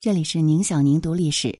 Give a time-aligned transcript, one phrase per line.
[0.00, 1.58] 这里是宁小宁读历史，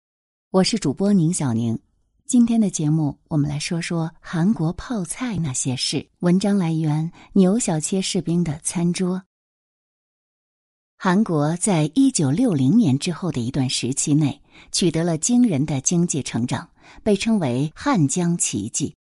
[0.52, 1.76] 我是主播宁小宁。
[2.24, 6.08] 今天的节目，我们来说说韩国泡菜那些事。
[6.20, 9.24] 文章来源：牛小切士兵的餐桌。
[10.96, 16.70] 韩国在一九六零年之后的一段时期内，取得了惊人的经济成长，
[17.02, 18.94] 被称为“汉江奇迹”。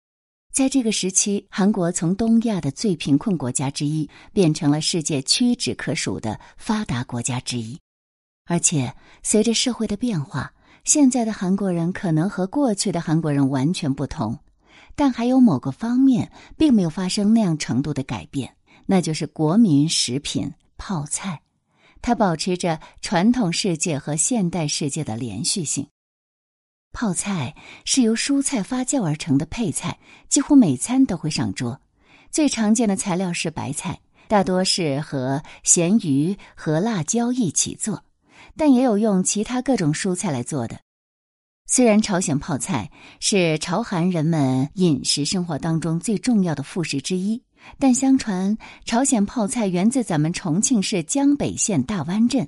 [0.55, 7.77] 在这个时期，韩国从东亚的最贫困国家之一，变成了世界屈指可数的发达国家之一。
[8.45, 10.53] 而且，随着社会的变化，
[10.83, 14.37] 现在的韩国人可能和过去的韩国人完全不同，
[14.95, 18.55] 但还有某个方面并没有发生那样程度的改变，
[18.85, 21.41] 那就是国民食品泡菜，
[22.03, 25.87] 它保持着传统世界和现代世界的连续性。
[26.93, 29.99] 泡菜是由蔬菜发酵而成的配菜，
[30.29, 31.81] 几乎每餐都会上桌。
[32.29, 38.04] 最常见的材料是白菜，大多是和咸鱼和辣椒一起做。
[38.57, 40.79] 但也有用其他各种蔬菜来做的。
[41.67, 47.41] 虽然朝鲜泡菜是朝韩人们饮食生活当中最重要的副食之一，
[47.79, 52.47] 但相传朝鲜泡菜源自咱们重庆市江北县大湾镇。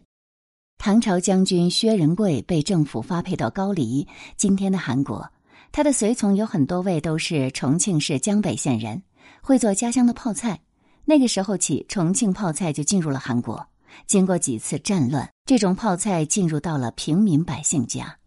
[0.78, 5.28] 唐朝将军薛仁贵被政府发配到高丽（今天的韩国），
[5.74, 9.02] 他的随从有很多位都是重庆市江北县人，
[9.42, 10.60] 会做家乡的泡菜。
[11.06, 13.68] 那个时候起，重庆泡菜就进入了韩国。
[14.06, 18.18] 经过几次战乱，这种泡菜进入到了平民百姓家。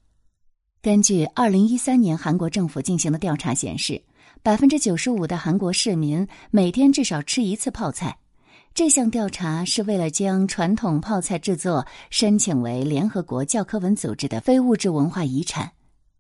[0.82, 4.02] 根据二零一三年韩国政府进行的调查显示，
[4.42, 8.16] 百分之九十五的韩国市民每天至少吃一次泡菜。
[8.72, 15.70] 这项调查是为了将传统泡菜制作申请为联合国教科文组织的非物质文化遗产。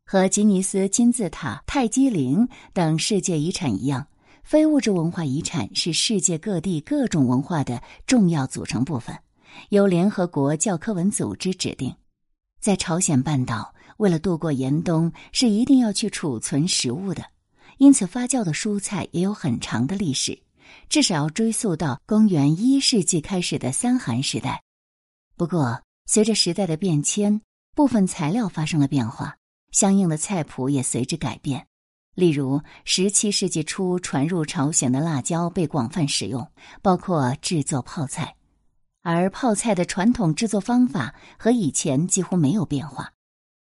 [0.04, 4.04] 和吉尼斯金字塔、泰姬陵等世界遗产一样，
[4.42, 9.16] 非物质文化遗产是世界各地各种文化的重要组成部分。
[9.70, 11.94] 由联合国教科文组织指定，
[12.60, 17.24] 在朝鲜半岛，为了度过严冬，是一定要去储存食物的，
[17.78, 20.38] 因此发酵的蔬菜也有很长的历史，
[20.88, 24.62] 至少要追溯到公元一世纪开始的三韩时代。
[25.36, 27.40] 不过，随着时代的变迁，
[27.74, 29.36] 部分材料发生了变化，
[29.70, 31.66] 相应的菜谱也随之改变。
[32.14, 36.46] 例如，十七世纪初传入朝鲜的辣椒被广泛使用，
[36.82, 38.34] 包括制作泡菜。
[39.02, 43.12] 而泡菜的传统制作方法和以前几乎没有变化。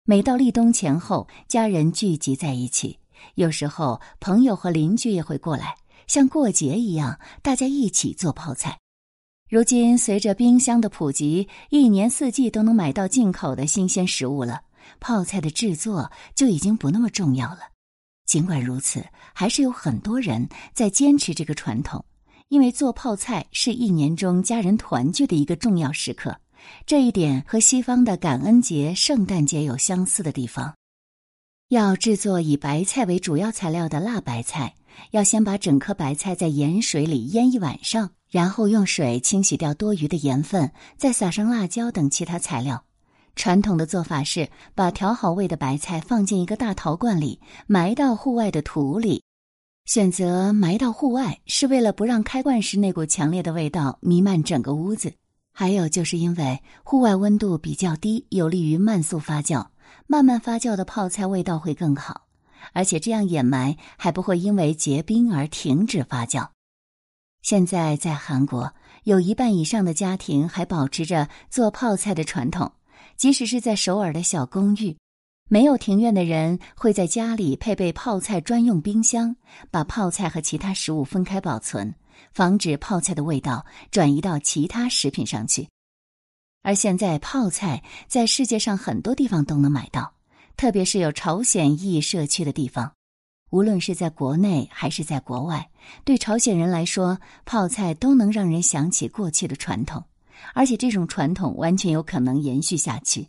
[0.03, 2.99] 每到立冬前后，家人聚集在一起，
[3.35, 8.77] 有时候朋友和邻居也会过来，像过节一样，大家一起做泡菜。
[9.49, 14.61] 如今，随着冰箱的普及，一年四季都能买到进口的新鲜食物了，
[14.99, 17.59] 泡菜的制作就已经不那么重要了。
[18.27, 22.03] 尽管如此，还是有很多人在坚持这个传统。
[22.55, 26.39] 因为做泡菜是一年中家人团聚的一个重要时刻，
[26.85, 30.73] 这一点和西方的感恩节、圣诞节有相似的地方。
[31.67, 34.73] 要制作以白菜为主要材料的辣白菜，
[35.11, 42.85] 要先把整颗白菜在盐水里腌一晚上，然后用水清洗掉多余的盐分，再撒上辣椒等其他材料。
[43.35, 49.21] 传统的做法是把调好味的白菜放进一个大陶罐里，埋到户外的土里。
[49.85, 55.13] 选择埋到户外，是为了不让开罐时那股强烈的味道弥漫整个屋子。
[55.53, 59.67] 还有就是因为户外温度比较低，有利于慢速发酵，
[60.07, 62.25] 慢慢发酵的泡菜味道会更好。
[62.73, 66.49] 而且这样掩埋还不会因为结冰而停止发酵。
[67.43, 72.71] 现在在韩国，有一半以上的家庭还保持着做泡菜的传统，
[73.17, 74.97] 即使是在首尔的小公寓。
[75.47, 79.35] 没有庭院的人会在家里配备泡菜专用冰箱，
[79.69, 81.93] 把泡菜和其他食物分开保存，
[82.33, 85.69] 防止泡菜的味道转移到其他食品上去。
[86.63, 90.15] 而现在，泡菜在世界上很多地方都能买到，
[90.57, 92.91] 特别是有朝鲜裔社区的地方。
[93.51, 95.69] 无论是在国内还是在国外，
[96.03, 100.03] 对朝鲜人来说，泡菜都能让人想起过去的传统，
[100.55, 103.27] 而且这种传统完全有可能延续下去。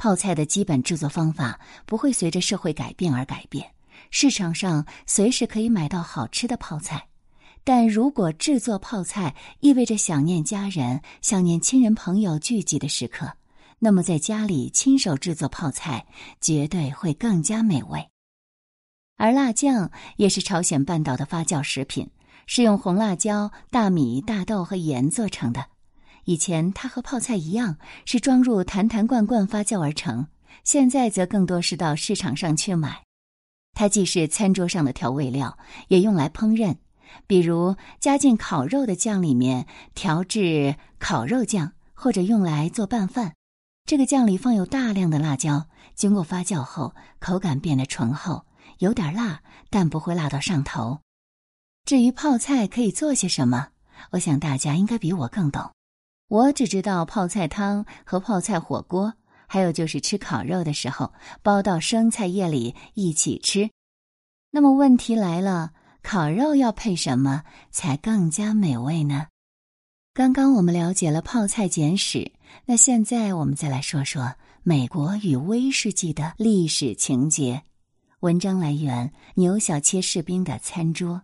[0.00, 3.70] 泡菜的基本制作方法不会随着社会改变而改变，
[4.10, 7.06] 市场上随时可以买到好吃的泡菜。
[7.64, 13.30] 但如果制作泡菜意味着想念家人、想念亲人朋友聚集的时刻，
[13.78, 16.06] 那么在家里亲手制作泡菜
[16.40, 18.08] 绝对会更加美味。
[19.18, 22.08] 而辣酱也是朝鲜半岛的发酵食品，
[22.46, 25.66] 是用红辣椒、大米、大豆和盐做成的。
[26.30, 30.28] 以前它和泡菜一样是装入坛坛罐罐发酵而成，
[30.62, 33.02] 现在则更多是到市场上去买。
[33.72, 36.76] 它既是餐桌上的调味料，也用来烹饪，
[37.26, 39.66] 比如加进烤肉的酱里面
[39.96, 43.34] 调制烤肉酱，或者用来做拌饭。
[43.84, 45.66] 这个酱里放有大量的辣椒，
[45.96, 48.46] 经过发酵后，口感变得醇厚，
[48.78, 51.00] 有点辣，但不会辣到上头。
[51.84, 53.70] 至于泡菜可以做些什么，
[54.12, 55.72] 我想大家应该比我更懂。
[56.30, 59.14] 我只知道泡菜汤和泡菜火锅，
[59.48, 61.12] 还有就是吃烤肉的时候
[61.42, 63.68] 包到生菜叶里一起吃。
[64.52, 65.72] 那么问题来了，
[66.04, 67.42] 烤肉要配什么
[67.72, 69.26] 才更加美味呢？
[70.14, 72.30] 刚刚我们了解了泡菜简史，
[72.64, 77.64] 那现在我们再来说说美国与威士忌的历史情节。
[78.20, 81.22] 文章来源：牛小切士兵的餐桌。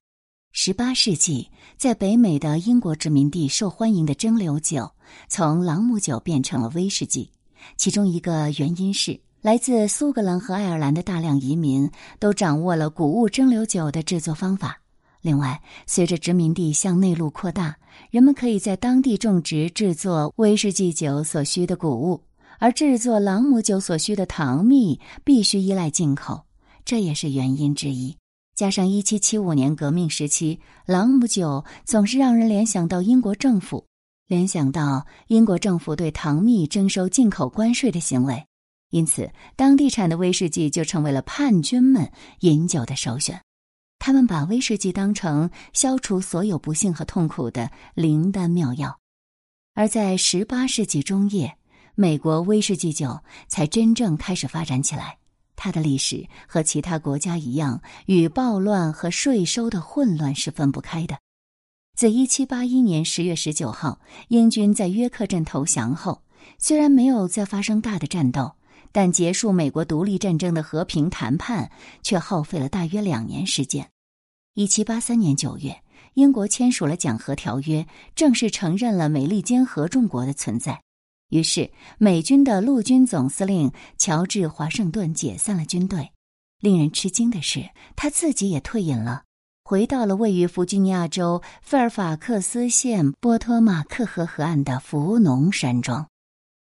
[0.50, 4.90] 十八世纪，在北美的英国殖民地受欢迎的蒸馏酒，
[5.28, 7.30] 从朗姆酒变成了威士忌。
[7.76, 14.80] 其中一个原因是，来自苏格兰和爱尔兰的大量移民都掌握了谷物蒸馏酒的制作方法。
[15.22, 17.76] 另外，随着殖民地向内陆扩大，
[18.10, 22.22] 人们可以在当地种植制作威士忌酒所需的谷物，
[22.60, 26.44] 而制作朗姆酒所需的糖蜜必须依赖进口，
[26.84, 28.16] 这也是原因之一。
[28.54, 33.84] 加上1775年革命时期，朗姆酒总是让人联想到英国政府，
[34.26, 38.44] 联想到英国政府对糖蜜征收进口关税的行为，
[38.90, 43.40] 因此当地产的威士忌就成为了叛军们饮酒的首选。
[44.00, 48.98] 他们把威士忌当成消除所有不幸和痛苦的灵丹妙药，
[49.74, 51.56] 而在十八世纪中叶，
[51.94, 55.18] 美国威士忌酒才真正开始发展起来。
[55.54, 61.16] 它的历史和其他国家一样，与暴乱和税收的混乱是分不开的。
[61.96, 66.22] 自一七八一年十月十九号英军在约克镇投降后，
[66.58, 68.52] 虽然没有再发生大的战斗。
[68.92, 71.70] 但结束美国独立战争的和平谈判
[72.02, 73.90] 却耗费了大约两年时间。
[74.54, 75.82] 一七八三年九月，
[76.14, 80.80] 英国签署了讲和条约，正式承认了美利坚合众国的存在。
[81.28, 86.10] 于是，美军的陆军总司令乔治·华盛顿解散了军队。
[86.60, 89.24] 令人吃惊的是，他自己也退隐了，
[89.68, 96.06] 回到了位于弗吉尼亚州费尔法克斯县波托马克河河岸的福农山庄。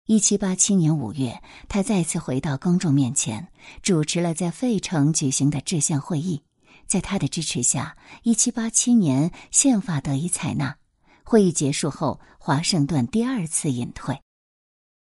[0.07, 3.47] 一七八七年五月，他再次回到公众面前，
[3.83, 6.41] 主持了在费城举行的制宪会议。
[6.87, 10.75] 在他的支持下，一七八七年宪法得以采纳。
[11.23, 14.19] 会议结束后，华盛顿第二次隐退。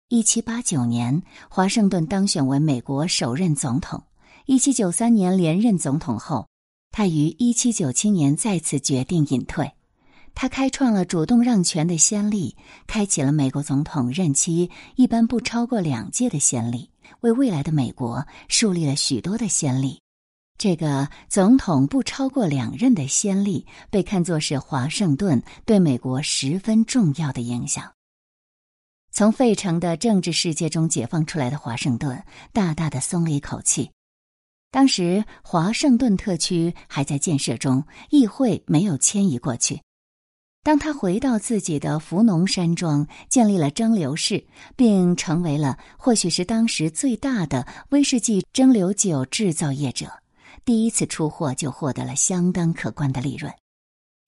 [0.09, 4.05] 一七八九年，华盛顿当选为美国首任总统。
[4.47, 6.47] 一七九三年连任总统后，
[6.97, 9.73] 他于一七九七年再次决定隐退。
[10.33, 12.57] 他开创了主动让权的先例，
[12.87, 20.01] 开启了美国总统任期一般不超过两届的先例，为未来的美国树立了许多的先例。
[20.57, 27.93] 这个总统不超过两任的先例，被看作是华盛顿对美国十分重要的影响。
[29.11, 33.91] 从费城的政治世界中解放出来的华盛顿，大大的松了一口气。
[34.75, 39.81] 当时华盛顿特区还在建设中，议会没有迁移过去。
[40.65, 44.45] 当他回到自己的福农山庄，建立了蒸馏室，
[44.75, 50.11] 并成为了或许是当时最大的威士忌蒸馏酒制造业者，
[50.65, 53.53] 第一次出货就获得了相当可观的利润。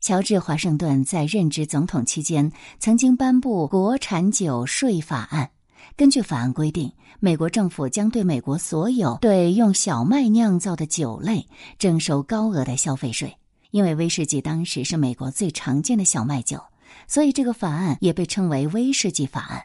[0.01, 5.51] 乔治·华盛顿在任职总统期间，曾经颁布国产酒税法案。
[5.95, 6.91] 根据法案规定，
[7.21, 11.47] 美国政府将对美国所有对用小麦酿造的酒类
[11.79, 13.37] 征收高额的消费税。
[13.73, 16.59] 因为威士忌当时是美国最常见的小麦酒，
[17.07, 19.65] 所以这个法案也被称为威士忌法案。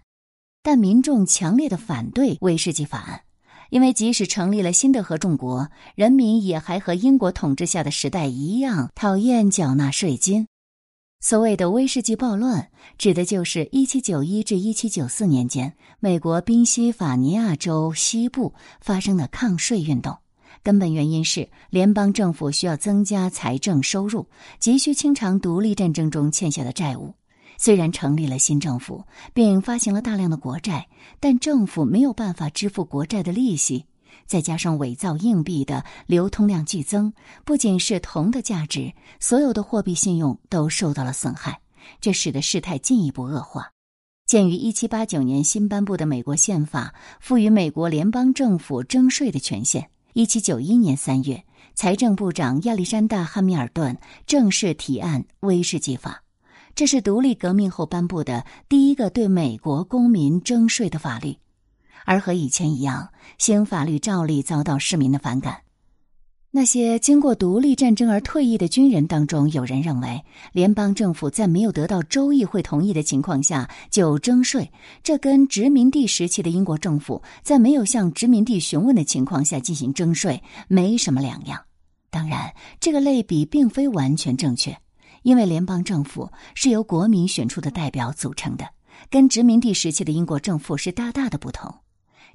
[0.63, 3.21] 但民众强烈的反对威士忌法案，
[3.69, 10.47] 因为即使成立了新的合众国，人民也还和英国统治下的时代一样讨厌缴纳税金。
[11.23, 20.17] 所谓的威士忌暴乱，指的就是1791至1794年间美国宾夕法尼亚州西部发生的抗税运动。
[20.63, 24.27] 根本原因是联邦政府需要增加财政收入，
[24.59, 27.13] 急需清偿独立战争中欠下的债务。
[27.55, 30.87] 虽然成立了新政府，并发行了大量的国债，
[31.19, 33.85] 但政府没有办法支付国债的利息。
[34.31, 37.11] 再加上伪造硬币的流通量剧增，
[37.43, 41.59] 不仅是铜的价值，所有的货币信用都受到了损害，
[41.99, 43.71] 这使得事态进一步恶化。
[44.25, 49.89] 鉴于1789年新颁布的美国宪法赋予美国联邦政府征税的权限。
[50.13, 51.43] 一七九一年三月，
[51.75, 56.23] 财政部长亚历山大·汉密尔顿正式提案威士忌法，
[56.73, 61.35] 这是独立革命后颁布的第一个对美国公民征税的法律。
[62.05, 65.57] 而和以前一样，新法律照例遭到市民的反感。
[66.53, 74.69] 那些经过独立战争而退役的军人当中，有人认为，联邦政府在没有得到州议会同意的情况下就征税，
[75.01, 81.57] 这跟殖民地时期的英国政府在没有向殖民地询问的情况下进行征税没什么两样。
[82.09, 84.77] 当然，这个类比并非完全正确，
[85.23, 88.67] 因为联邦政府是由国民选出的代表组成的，
[89.09, 91.73] 跟殖民地时期的英国政府是大大的不同。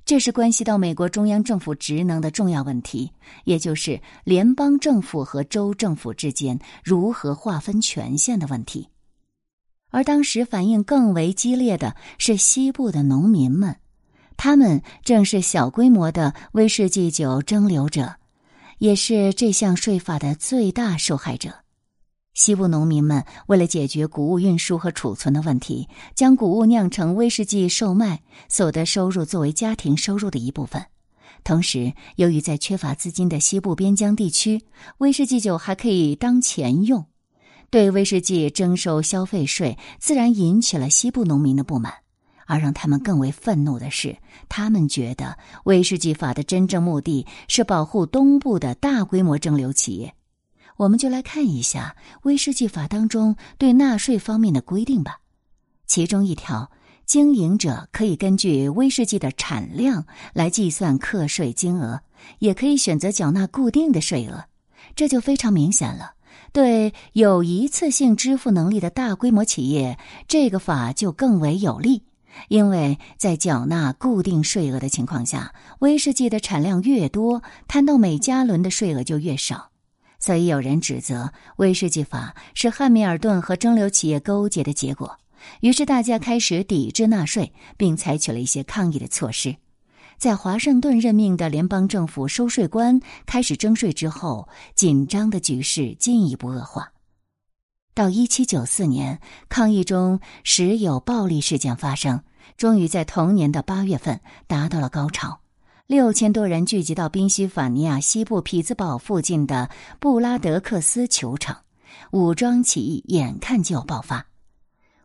[0.06, 3.10] 这是关系到美国中央政府职能的重要问题，
[3.42, 8.88] 也就是联邦政府和州政府之间如何划分权限的问题。
[9.90, 13.74] 而当时反应更为激烈的是西部的农民们，
[14.36, 18.14] 他们正是小规模的威士忌酒蒸馏者，
[18.78, 21.65] 也是这项税法的最大受害者。
[22.36, 30.84] 西部农民们为了解决谷物运输和储存的问题，将谷物酿成威士忌售卖，所得收入作为家庭收入的一部分。
[31.42, 34.60] 同时，由于在缺乏资金的西部边疆地区，
[34.98, 37.06] 威士忌酒还可以当钱用，
[37.70, 41.94] 对威士忌征收消费税，自然引起了西部农民的不满。
[42.44, 44.14] 而让他们更为愤怒的是，
[44.50, 50.12] 他们觉得威士忌法的真正目的是保护东部的大规模蒸馏企业。
[50.76, 55.20] 我们就来看一下威士忌法当中对纳税方面的规定吧。
[55.86, 56.70] 其中一条，
[57.06, 62.00] 经营者可以根据威士忌的产量来计算课税金额，
[62.40, 64.44] 也可以选择缴纳固定的税额。
[64.94, 66.12] 这就非常明显了。
[66.52, 72.02] 对有一次性支付能力的大规模企业，这个法就更为有利，
[72.48, 79.70] 因为在缴纳固定税额的情况下，威士忌的产量越多，摊到每加仑的税额就越少。
[80.18, 85.18] 所以有人指责威士忌法是汉密尔顿和蒸馏企业勾结的结果，
[85.60, 89.56] 于是大家开始抵制纳税，并采取了一些抗议的措施。
[90.18, 96.92] 在华盛顿任命的联邦政府收税官开始征税之后，紧张的局势进一步恶化。
[97.92, 102.22] 到一七九四年，抗议中时有暴力事件发生，
[102.56, 105.40] 终于在同年的八月份达到了高潮。
[105.86, 111.58] 六千多人聚集到宾夕法尼亚西部匹兹堡附近的布拉德克斯球场，
[112.10, 114.26] 武装起义眼看就要爆发。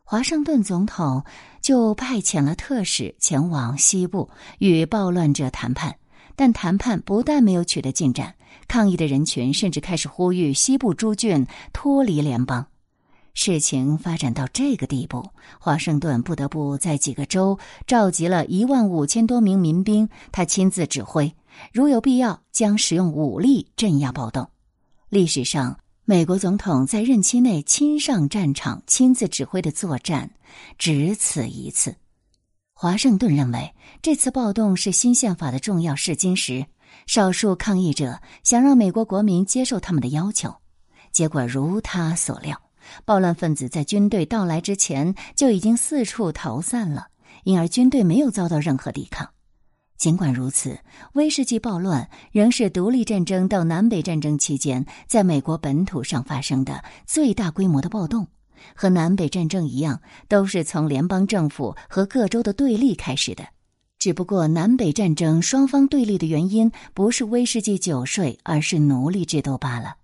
[0.04, 1.24] 华盛顿总统
[1.62, 5.96] 就派遣了特使前往西部与暴乱者谈判，
[6.36, 8.34] 但谈判不但没有取得进展，
[8.68, 12.66] 抗议的人群甚至开始呼吁西部诸郡脱离联邦。
[13.34, 17.58] 事情发展到这个地步，华盛顿不得不在几个州
[17.88, 21.34] 召集了一万五千多名民兵，他亲自指挥，
[21.72, 24.50] 如有必要将使用武力镇压暴动。
[25.10, 30.30] 历史上，美国总统在任期内亲上战场、亲自指挥的作战
[30.78, 31.96] 只此一次。
[32.74, 36.66] 华盛顿认为，这次暴动是新宪法的重要试金石，
[37.08, 40.54] 少数抗议者想让美国国民接受他们的要求，
[41.12, 42.60] 结果如他所料。
[43.06, 47.08] 暴乱分子在军队到来之前就已经四处逃散了，
[47.44, 49.30] 因而军队没有遭到任何抵抗。
[49.98, 50.80] 尽管如此，
[51.14, 58.28] 威士忌暴乱仍是独立战争到南北战争期间在美国本土上发生的最大规模的暴动。
[58.76, 63.44] 和南北战争一样，都是从联邦政府和各州的对立开始的。
[63.98, 69.96] 只不过，南北战争双方对立的原因不是威士忌酒税，而是奴隶制度罢了。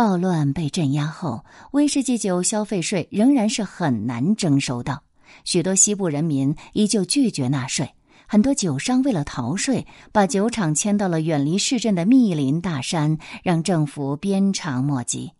[0.00, 5.02] 暴乱被镇压后，威士忌酒消费税仍然是很难征收到。
[5.44, 7.92] 许多西部人民依旧拒绝纳税，
[8.26, 15.32] 很多酒商为了逃税，把酒厂迁到了远离市镇的密林大山，让政府鞭长莫及。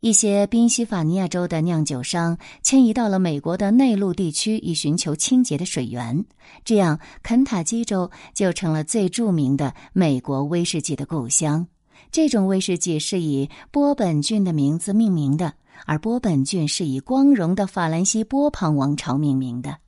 [0.00, 6.24] 一些宾夕法尼亚州的酿酒商迁移到了美国的内陆地区，以寻求清洁的水源。
[6.64, 11.68] 这样，肯塔基州就成了最著名的美国威士忌的故乡。
[12.12, 15.54] 这种威士忌是以波本郡的名字命名的，
[15.86, 19.78] 而波本郡是以光荣的法兰西波旁王朝命名的。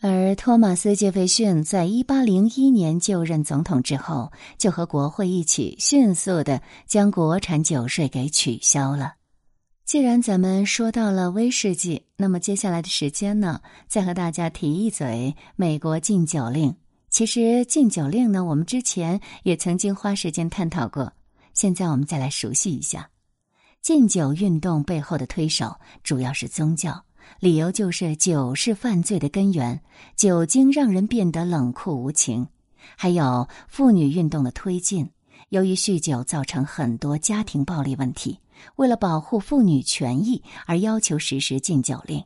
[0.00, 9.14] 而托马斯·杰斐逊在一八零一年就任总统之后，就和国会一起迅速的将国产酒税给取消了。
[9.84, 16.72] 既然咱们说到了威士忌，那么接下来的时间呢，再和大家提一嘴美国禁酒令。
[17.10, 21.12] 其实禁酒令呢，我们之前也曾经花时间探讨过。
[21.58, 23.10] 现在我们再来熟悉一下
[23.82, 25.74] 禁酒运动背后的推手，
[26.04, 27.04] 主要是宗教，
[27.40, 29.82] 理由就是酒是犯罪的根源，
[30.14, 32.46] 酒精让人变得冷酷无情。
[32.96, 35.10] 还有妇女运动的推进，
[35.48, 38.38] 由于酗酒造成很多家庭暴力问题，
[38.76, 42.22] 为了保护妇女权益而要求实施禁酒令。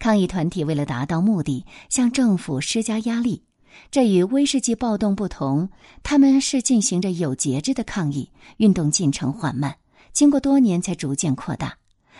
[0.00, 3.44] 抗议团体为了达到目的，向政府施加压力。
[3.90, 5.68] 这与威士忌暴动不同，
[6.02, 9.76] 他们是进行着有节制的抗议，运动进程缓慢，
[10.12, 11.76] 经过多年才逐渐扩大。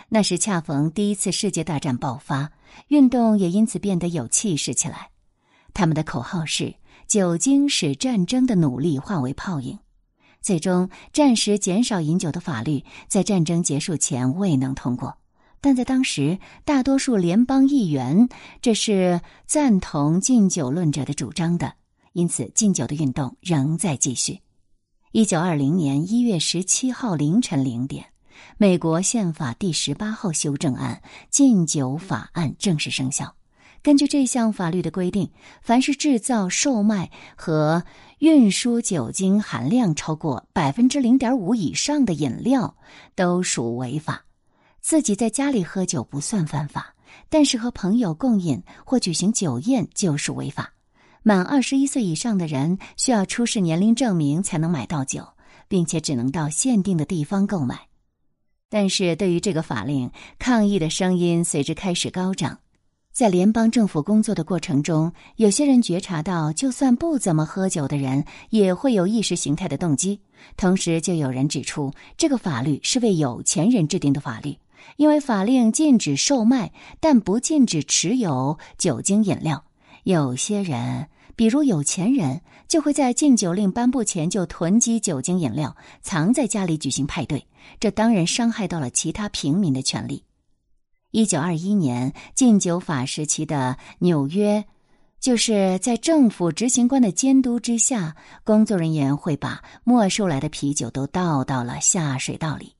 [0.09, 2.51] 那时恰逢第一次世界大战爆发，
[2.87, 5.09] 运动也因此变得有气势起来。
[5.73, 6.73] 他们的口号是
[7.07, 9.77] “酒精使战争的努力化为泡影”。
[10.41, 15.17] 最终，战时减少饮酒的法律在战争结束前未能通过。
[15.59, 18.29] 但在当时，大多数联邦议员
[18.61, 21.73] 这是赞同禁酒论者的主张的，
[22.13, 24.39] 因此禁酒的运动仍在继续。
[25.11, 28.05] 一九二零年一月十七号凌晨零点，
[28.57, 33.33] 美国宪法第十八号修正案《禁酒法案》正式生效。
[33.81, 37.83] 根据这项法律的规定，凡是制造、售卖和
[38.19, 42.75] 运输酒精含量超过百分之零点五以上的饮料，
[43.15, 44.26] 都属违法。
[44.87, 46.95] 自己在家里喝酒不算犯法，
[47.27, 50.71] 但是和朋友共饮或举行酒宴就是违法。
[51.23, 55.27] 满二十一岁以上的人需要出示年龄证明才能买到酒，
[55.67, 57.77] 并且只能到限定的地方购买。
[58.69, 62.57] 但是对于这个法令，抗议的声音随之开始高涨。
[63.11, 70.21] 在联邦政府工作的过程中，有些人觉察到，就算不怎么喝酒的人也会有意识形态的动机。
[70.55, 74.57] 同时，就有人指出，这个法律是为有钱人制定的法律。
[74.95, 79.65] 因为法令禁止售卖，但不禁止持有酒精饮料。
[80.03, 87.45] 有些人，比如有钱人，就会在禁酒令颁布前就囤积酒精饮料，藏在家里举行派对。
[87.79, 90.23] 这当然伤害到了其他平民的权利。
[91.11, 94.63] 一九二一年禁酒法时期的纽约，
[95.19, 98.15] 就是在政府执行官的监督之下，
[98.45, 102.76] 工作人员会把没收来的啤酒都倒到了下水道里。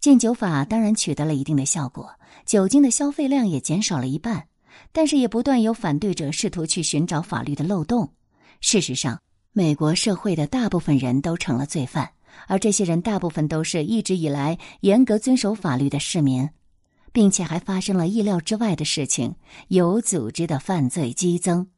[0.00, 2.08] 禁酒法当然取得了一定的效果，
[2.44, 4.46] 酒精的消费量也减少了一半，
[4.92, 8.12] 但是也不断有反对者试图去寻找法律的漏洞。
[8.60, 9.20] 事实上，
[9.52, 12.10] 美国社会的大部分人都成了罪犯，
[12.46, 16.48] 而这些人大部分都是一直以来严格遵守法律的市民，
[17.12, 19.34] 并且还发生了意料之外的事情：
[19.68, 21.68] 有组织的犯罪激增。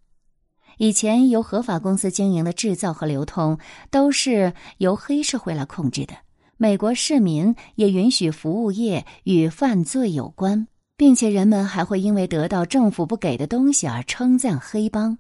[0.77, 3.59] 以前由合法公司经营的制造和流通，
[3.91, 6.15] 都是由黑社会来控制的。
[6.61, 10.67] 美国市民也允许服务业与犯罪有关，
[10.97, 15.17] 并且人们还会因为得到政府不给的东西而称赞黑帮。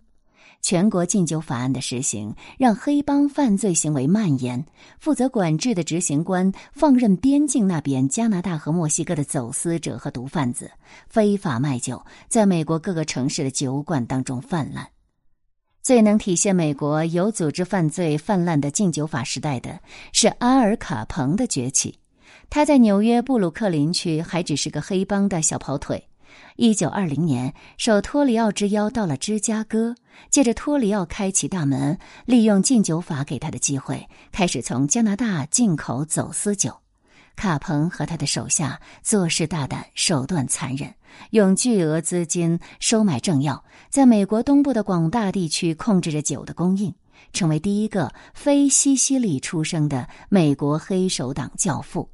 [0.60, 4.66] 全国禁酒法案的实行，让黑帮犯罪行为蔓延。
[4.98, 10.68] 负责管制的执行官放任边境那边加拿大和墨西哥的走私者和毒贩子
[11.06, 14.84] 非法卖酒，在美国各个城市的酒馆当中泛滥。
[15.88, 19.80] 最能体现美国有组织犯罪泛滥的禁酒法时代的
[20.12, 21.98] 是阿尔卡彭的崛起。
[22.50, 26.06] 他在纽约布鲁克林区还只是个黑帮的小跑腿。
[26.56, 29.94] 一九二零年，受托里奥之邀到了芝加哥，
[30.28, 36.70] 借着托里奥开启大门，利用禁酒法给他的机会，开始从加拿大进口走私酒。
[37.38, 40.92] 卡彭和他的手下做事大胆，手段残忍，
[41.30, 46.92] 用巨额资金收买政要，在美国东部的广大地区控制着酒的供应，
[47.32, 52.10] 成为第一个非西西里出生的美国黑手党教父。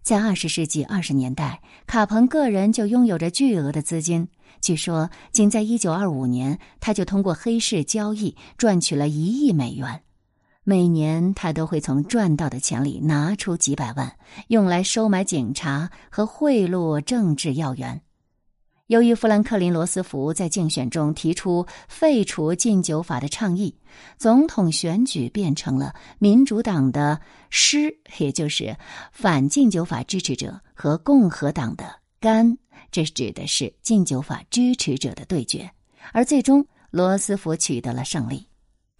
[0.00, 4.28] 在二十世纪二十年代，卡彭个人就拥有着巨额的资金，
[4.60, 10.02] 据说仅在一九二五年，他就通过黑市交易赚取了一亿美元。
[10.64, 18.00] 每年，他都会从赚到的钱里拿出几百万，用来收买警察和贿赂政治要员。
[18.86, 23.74] 由于富兰克林·罗斯福在竞选中提出废除禁酒法的倡议，
[24.18, 27.20] 总统选举变成了民主党的
[27.50, 28.76] 狮，也就是
[29.10, 32.56] 反禁酒法支持者和共和党的干，
[32.92, 35.68] 这指的是禁酒法支持者的对决。
[36.12, 38.46] 而最终，罗斯福取得了胜利。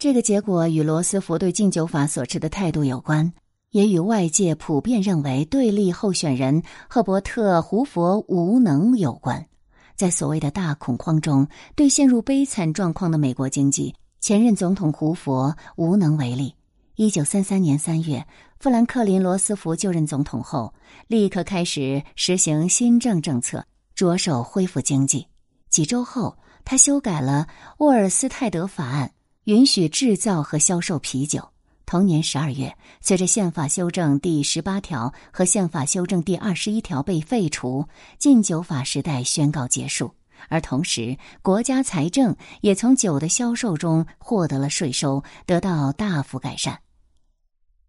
[0.03, 3.33] 这个结果与罗斯福对禁酒法所持的态度有关，
[3.71, 9.47] 也与外界普遍认为对立候选人赫伯特·胡佛无能有关。
[9.95, 16.57] 在所谓的大恐慌中，对陷入悲惨状况的美国经济，前任总统胡佛无能为力。
[16.97, 18.27] 一九三三年三月，
[18.59, 20.75] 富兰克林·罗斯福就任总统后，
[21.07, 25.29] 立刻开始实行新政政策，着手恢复经济。
[25.71, 27.47] 几周后，他修改了
[27.79, 29.13] 沃尔斯泰德法案。
[29.45, 31.49] 允许制造和销售啤酒。
[31.85, 37.87] 同年十二月，随着宪法修正第十八条和宪法修正第二十一条被废除，
[38.19, 40.15] 禁酒法时代宣告结束。
[40.49, 46.81] 而同时，国家财政也从酒的销售中获得了税收，得到大幅改善。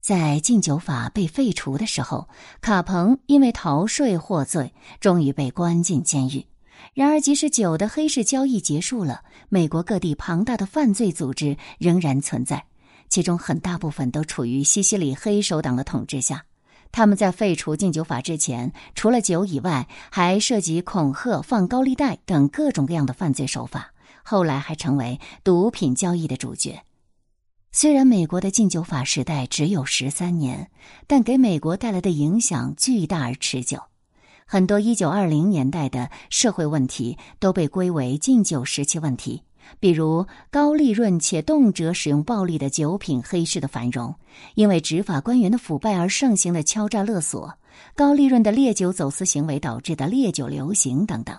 [0.02, 2.28] 在禁酒法被废除的时候，
[2.62, 6.46] 卡彭因为逃税获罪，终于被关进监狱。
[6.94, 12.66] 然而，即使酒的黑市交易结束了，美国各地庞大的犯罪组织仍然存在，
[13.10, 16.46] 其中很大部分都处于西西里黑手党的统治下。
[16.92, 23.92] 他们在废除禁酒法之前，除了酒以外，还涉及恐吓、放高利贷等各种各样的犯罪手法。
[24.24, 26.84] 后来还成为毒品交易的主角。
[27.72, 30.70] 虽然美国的禁酒法时代只有十三年，
[31.08, 33.82] 但给美国带来的影响巨大而持久。
[34.46, 39.44] 很多一九二零年代的社会问题都被归为禁酒时期问题，
[39.80, 44.16] 比如高利润且动辄使用暴力的酒品黑市的繁荣，
[44.56, 47.58] 因为执法官员的腐败而盛行的敲诈勒索，
[47.96, 51.38] 高利润的烈酒走私行为导致的烈酒流行等等。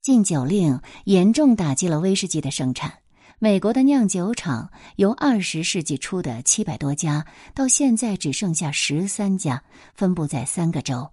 [0.00, 2.94] 禁酒令严重打击了威士忌的生产。
[3.42, 9.62] 美国的酿酒厂由二十世纪初的七百多家，到现在只剩下十三家，
[9.94, 11.10] 分布在三个州。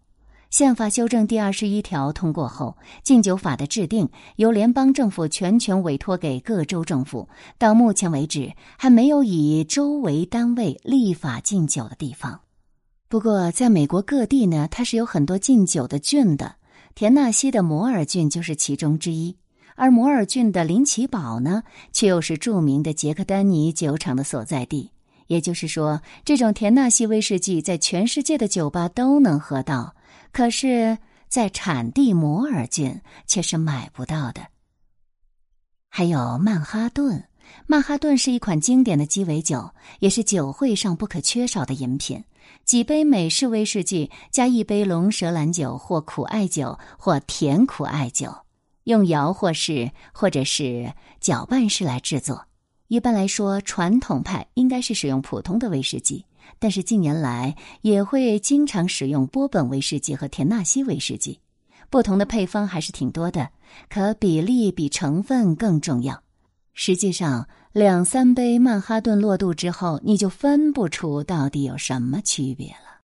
[0.49, 4.07] 宪法修正第二十一条通过后，禁酒法的制定
[4.37, 7.27] 由联邦政府全权委托给各州政府。
[7.57, 12.39] 到目前为止，还没有以州为单位立法禁酒的地方。
[13.09, 16.55] 不过，在美国各地呢，它是有很多禁酒的郡的。
[16.95, 19.35] 田纳西的摩尔郡就是其中之一。
[19.75, 24.91] 而摩尔郡的林奇堡呢，却又是著名的杰克丹尼酒厂的所在地。
[25.27, 29.93] 也就是说，这种田纳西威士忌在全世界的酒吧都能喝到，
[30.37, 34.45] 可是，在产地摩尔郡却是买不到的。
[35.89, 37.27] 还有曼哈顿，
[37.65, 42.23] 曼哈顿是一款经典的鸡尾酒，也是酒会上不可缺少的饮品。
[42.65, 48.31] 几杯美式威士忌加一杯龙舌兰酒，或苦艾酒，或甜苦艾酒。
[48.83, 52.45] 用摇或式或者是搅拌式来制作。
[52.89, 56.26] 一般来说，传统派应该是使用普通的威士忌，
[56.59, 61.39] 但是近年来也会经常使用波本威士忌和田纳西威士忌。
[61.89, 63.49] 不同的配方还是挺多的，
[63.89, 66.21] 可比例比成分更重要。
[66.73, 72.86] 实际上，两三杯曼哈顿落肚之后，你就分不出到底有什么区别了。